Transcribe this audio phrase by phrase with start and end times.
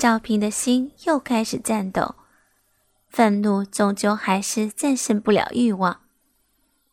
[0.00, 2.14] 赵平的心又开始颤抖，
[3.10, 6.00] 愤怒终究还是战胜不了欲望。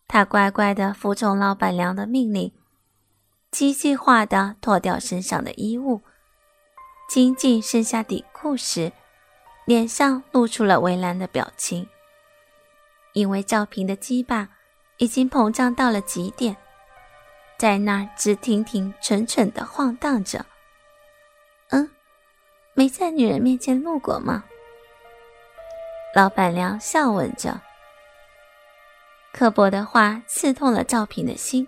[0.09, 2.51] 他乖乖地服从老板娘的命令，
[3.49, 6.01] 机械化地脱掉身上的衣物，
[7.07, 8.91] 仅仅剩下底裤时，
[9.63, 11.87] 脸上露出了为难的表情。
[13.13, 14.49] 因为赵平的鸡巴
[14.97, 16.57] 已经膨胀到了极点，
[17.57, 20.45] 在那儿直挺挺、蠢蠢地晃荡着。
[22.77, 24.43] 没在女人面前露过吗？
[26.13, 27.59] 老板娘笑问着。
[29.33, 31.67] 刻薄的话刺痛了赵平的心，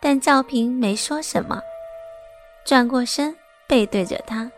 [0.00, 1.60] 但赵平没说什么，
[2.64, 4.48] 转过身背对着他，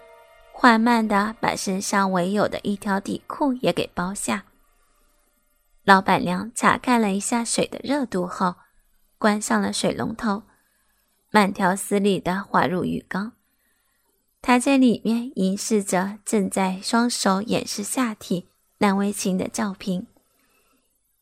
[0.53, 4.45] 缓慢地把身上唯有的一条底裤也给剥下。
[5.83, 8.57] 老板娘查看了一下水的热度后，
[9.17, 10.43] 关上了水龙头，
[11.31, 13.33] 慢条斯理地滑入浴缸。
[14.49, 18.49] 他在里面凝视着正在双手掩饰下体
[18.79, 20.07] 难为情的赵平，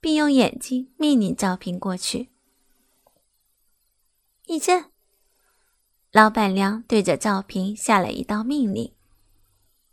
[0.01, 2.29] 并用眼睛命令赵平过去。
[4.45, 4.85] 立正。
[6.13, 8.93] 老板娘对着赵平下了一道命令，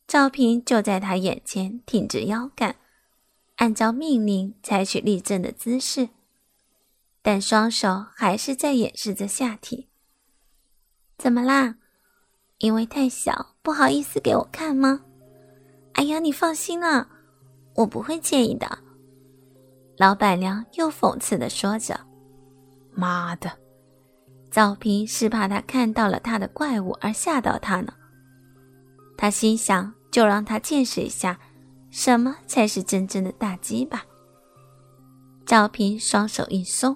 [0.05, 2.75] 赵平就在他眼前挺直腰杆，
[3.55, 6.09] 按照命令采取立正的姿势，
[7.23, 9.89] 但双手还是在掩饰着下体。
[11.17, 11.77] 怎么啦？
[12.64, 15.02] 因为太小，不好意思给我看吗？
[15.95, 17.05] 哎呀，你放心啦，
[17.75, 18.66] 我不会介意的。
[19.97, 22.00] 老板娘又讽刺的说着
[22.95, 23.52] ：“妈的！”
[24.50, 27.94] 赵平是怕他看到了他的怪物而吓到他呢。
[29.17, 31.38] 他心想，就让他见识一下
[31.92, 34.05] 什么才是真正的大鸡吧。
[35.45, 36.95] 赵平双手一松，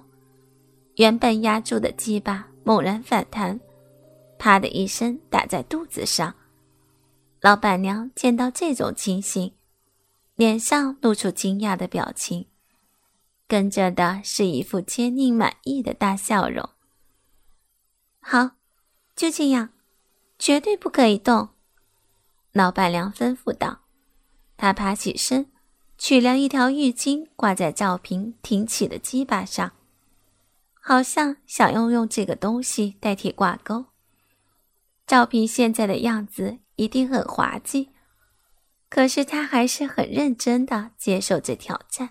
[0.96, 3.60] 原本压住的鸡巴猛然反弹。
[4.38, 6.34] 啪的一声打在肚子上，
[7.40, 9.54] 老板娘见到这种情形，
[10.36, 12.46] 脸上露出惊讶的表情，
[13.46, 16.68] 跟着的是一副坚定满意的大笑容。
[18.20, 18.50] 好，
[19.14, 19.70] 就这样，
[20.38, 21.50] 绝对不可以动。
[22.52, 23.80] 老板娘吩咐道。
[24.56, 25.50] 她爬起身，
[25.96, 29.72] 取了一条浴巾挂在赵平挺起的鸡巴上，
[30.80, 33.86] 好像想要用这个东西代替挂钩。
[35.08, 37.88] 赵平现在的样子一定很滑稽，
[38.90, 42.10] 可是他还是很认真的接受这挑战，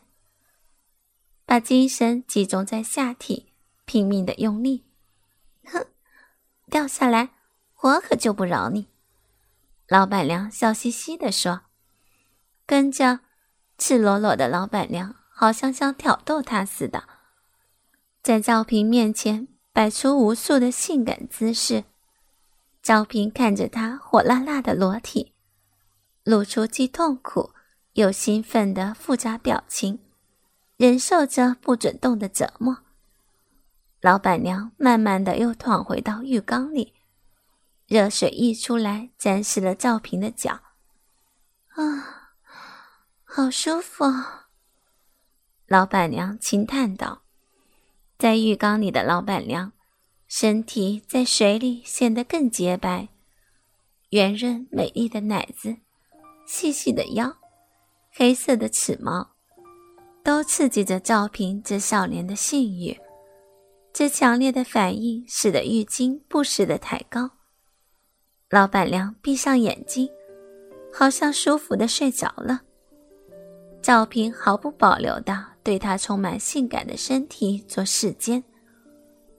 [1.45, 3.53] 把精神集中在下体，
[3.85, 4.87] 拼命的用力。
[5.65, 5.85] 哼，
[6.71, 7.29] 掉下来，
[7.81, 8.87] 我可就不饶你！
[9.87, 11.61] 老板娘笑嘻嘻的说，
[12.65, 13.19] 跟着
[13.77, 17.07] 赤裸裸的老板娘好像想挑逗他似的，
[18.23, 21.83] 在赵平面前摆出无数的性感姿势。
[22.87, 25.33] 赵平看着他火辣辣的裸体，
[26.23, 27.51] 露出既痛苦
[27.95, 29.99] 又兴奋的复杂表情，
[30.77, 32.77] 忍受着不准动的折磨。
[33.99, 36.93] 老板娘慢慢的又躺回到浴缸里，
[37.87, 40.61] 热水溢出来，沾湿了赵平的脚。
[41.75, 42.31] 啊，
[43.25, 44.05] 好舒服！
[45.65, 47.23] 老板娘轻叹道。
[48.17, 49.73] 在浴缸里的老板娘。
[50.27, 53.07] 身体在水里显得更洁白，
[54.09, 55.77] 圆润美丽的奶子，
[56.45, 57.37] 细细的腰，
[58.11, 59.31] 黑色的齿毛，
[60.25, 62.97] 都刺激着赵平这少年的性欲。
[63.93, 67.31] 这强烈的反应使得浴巾不时的抬高。
[68.49, 70.09] 老板娘闭上眼睛，
[70.93, 72.61] 好像舒服的睡着了。
[73.81, 78.43] 赵平毫不保留的对她充满性感的身体做视奸。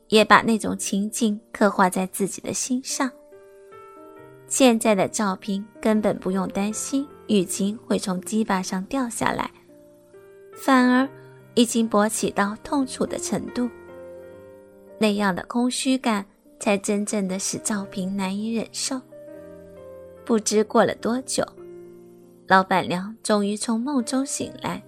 [0.09, 3.11] 也把那种情景刻画在自己的心上。
[4.47, 9.51] 现在的赵平根本不用担心浴巾会从鸡巴上掉下来，
[10.55, 11.07] 反而
[11.55, 13.69] 已经勃起到痛楚的程度。
[14.99, 16.25] 那样的空虚感
[16.59, 19.01] 才真正的使赵平难以忍受。
[20.25, 21.45] 不知过了多久，
[22.47, 24.83] 老板娘终于从梦中醒来，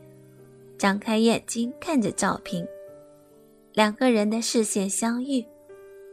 [0.79, 2.67] 张开眼睛看着赵平。
[3.73, 5.45] 两个人的视线相遇，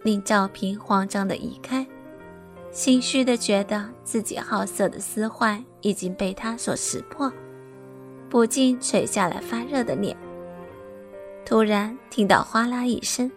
[0.03, 1.85] 令赵平慌张的移开，
[2.71, 7.31] 心虚的觉得自己好色的私坏已经被他所识破，
[8.29, 10.15] 不禁垂下了发热的脸。
[11.43, 13.31] 突然听到哗啦一声，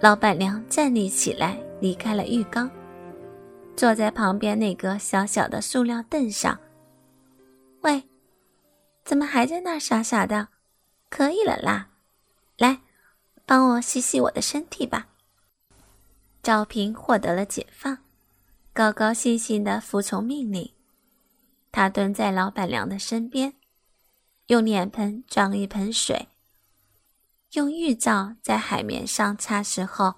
[0.00, 2.70] 老板娘站立起来，离开了浴缸，
[3.76, 6.58] 坐在旁边那个小小的塑料凳上。
[7.82, 8.02] 喂，
[9.04, 10.48] 怎么还在那傻傻的？
[11.10, 11.90] 可以了啦，
[12.56, 12.80] 来。
[13.76, 15.08] 我洗洗我的身体吧。
[16.42, 17.98] 赵平获得了解放，
[18.72, 20.72] 高高兴兴的服从命令。
[21.72, 23.54] 他蹲在老板娘的身边，
[24.46, 26.28] 用脸盆装一盆水，
[27.52, 30.14] 用浴皂在海绵上擦拭后，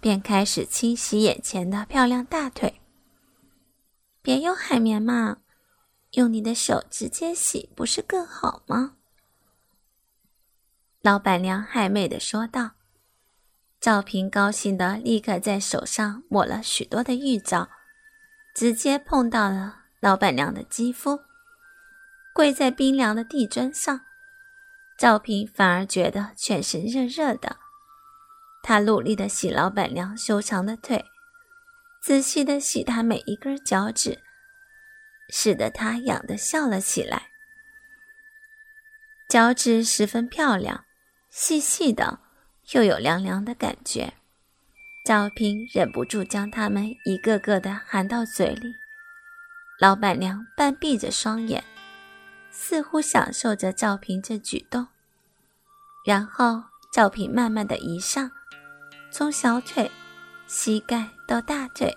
[0.00, 2.80] 便开始清洗眼前的漂亮大腿。
[4.22, 5.38] 别用海绵嘛，
[6.12, 8.96] 用你的手直接洗不是更好吗？
[11.02, 12.75] 老板娘暧昧的说道。
[13.80, 17.68] 赵平高兴的立刻在手上抹了许多的浴皂，
[18.54, 21.20] 直接碰到了老板娘的肌肤，
[22.34, 24.00] 跪在冰凉的地砖上。
[24.98, 27.58] 赵平反而觉得全身热热的，
[28.62, 31.04] 他努力的洗老板娘修长的腿，
[32.02, 34.22] 仔细的洗她每一根脚趾，
[35.28, 37.28] 使得她痒的笑了起来。
[39.28, 40.86] 脚趾十分漂亮，
[41.30, 42.25] 细细的。
[42.72, 44.12] 又有凉凉的感觉，
[45.04, 48.74] 赵平忍不住将它们一个个的含到嘴里。
[49.78, 51.62] 老板娘半闭着双眼，
[52.50, 54.88] 似乎享受着赵平这举动。
[56.04, 58.30] 然后赵平慢慢的移上，
[59.12, 59.90] 从小腿、
[60.48, 61.96] 膝盖到大腿，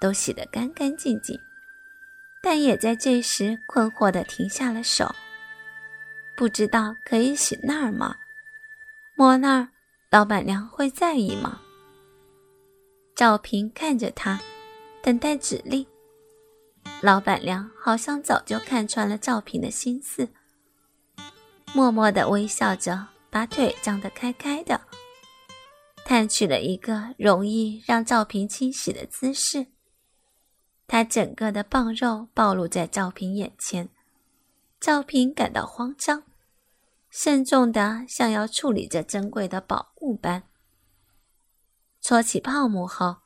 [0.00, 1.40] 都洗得干干净净，
[2.42, 5.14] 但也在这时困惑的停下了手，
[6.36, 8.14] 不知道可以洗那儿吗？
[9.16, 9.68] 摸那儿。
[10.16, 11.60] 老板娘会在意吗？
[13.14, 14.40] 赵平看着他，
[15.02, 15.86] 等待指令。
[17.02, 20.26] 老板娘好像早就看穿了赵平的心思，
[21.74, 24.80] 默默地微笑着，把腿张得开开的，
[26.06, 29.66] 探取了一个容易让赵平清洗的姿势。
[30.86, 33.90] 他整个的棒肉暴露在赵平眼前，
[34.80, 36.22] 赵平感到慌张。
[37.18, 40.42] 慎重的像要处理这珍贵的宝物般，
[41.98, 43.16] 搓起泡沫后，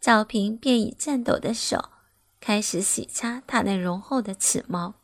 [0.00, 1.88] 赵平便以颤抖的手
[2.38, 4.94] 开始洗擦他那浓厚的齿毛。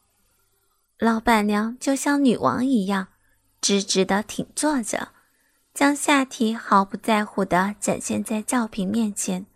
[0.99, 3.09] 老板娘就像女王一样，
[3.61, 5.09] 直直的挺坐着，
[5.75, 9.47] 将下体毫不在乎的展现在赵平面前。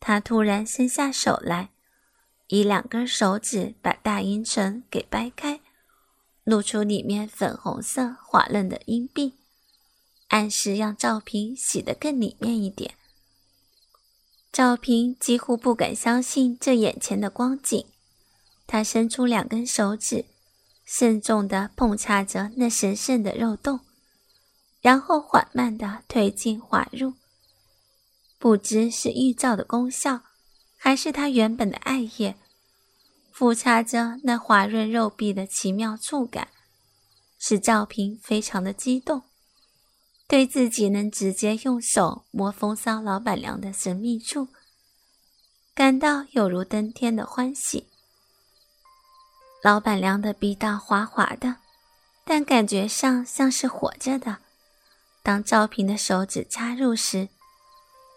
[0.00, 1.72] 她突然伸下手来，
[2.48, 5.60] 以两根手指把大阴唇给掰开。
[6.46, 9.34] 露出里面粉红色滑嫩的阴蒂，
[10.28, 12.94] 暗示让赵平洗得更里面一点。
[14.52, 17.84] 赵平几乎不敢相信这眼前的光景，
[18.64, 20.26] 他伸出两根手指，
[20.84, 23.80] 慎重地碰擦着那神圣的肉洞，
[24.80, 27.14] 然后缓慢地推进滑入。
[28.38, 30.20] 不知是预兆的功效，
[30.76, 32.36] 还是他原本的爱液。
[33.36, 36.48] 抚擦着那滑润肉壁的奇妙触感，
[37.38, 39.24] 使赵平非常的激动，
[40.26, 44.48] 对自己能直接用手摸风骚老板娘的神秘处，
[45.74, 47.86] 感到有如登天的欢喜。
[49.62, 51.56] 老板娘的鼻道滑滑的，
[52.24, 54.38] 但感觉上像是活着的。
[55.22, 57.28] 当赵平的手指插入时，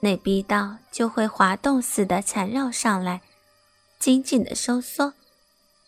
[0.02, 3.22] 那逼道就会滑动似的缠绕上来。
[4.00, 5.14] 紧紧的收缩，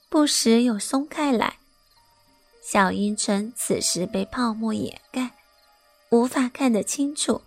[0.09, 1.59] 不时又松开来。
[2.61, 5.31] 小阴唇此时被泡沫掩盖，
[6.09, 7.41] 无法看得清楚，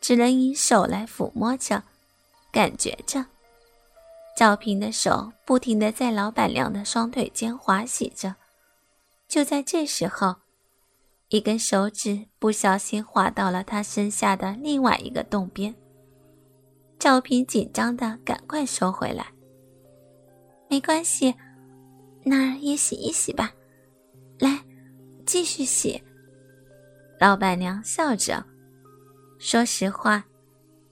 [0.00, 1.82] 只能以手来抚摸着，
[2.52, 3.26] 感觉着。
[4.36, 8.36] 赵平的手不停地在老板娘的双腿间滑洗着。
[9.28, 10.36] 就在这时候，
[11.30, 15.74] 一根手指不小心滑到了他身下的另外一个洞边。
[16.96, 19.32] 赵平紧张的赶快收回来。
[20.70, 21.34] 没关系，
[22.22, 23.52] 那儿也洗一洗吧。
[24.38, 24.64] 来，
[25.26, 26.00] 继续洗。
[27.18, 28.46] 老板娘笑着。
[29.40, 30.24] 说实话，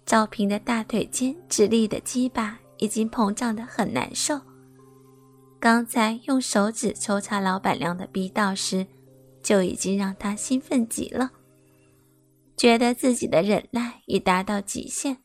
[0.05, 4.41] 赵平的大腿间直立的鸡巴已经膨胀的很难受。
[5.61, 8.85] 刚才用手指抽插老板娘的逼道时，
[9.45, 11.31] 就已经让他兴奋极了，
[12.57, 15.19] 觉得自己的忍耐已达到极限。